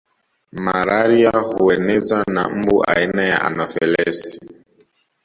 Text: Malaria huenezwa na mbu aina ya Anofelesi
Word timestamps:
Malaria 0.53 1.29
huenezwa 1.31 2.23
na 2.27 2.49
mbu 2.49 2.83
aina 2.87 3.23
ya 3.25 3.41
Anofelesi 3.41 4.63